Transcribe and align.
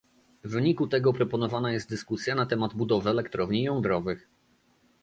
W 0.43 0.49
wyniku 0.51 0.87
tego 0.87 1.13
proponowana 1.13 1.71
jest 1.71 1.89
dyskusja 1.89 2.35
na 2.35 2.45
temat 2.45 2.73
budowy 2.73 3.09
elektrowni 3.09 3.63
jądrowych 3.63 4.27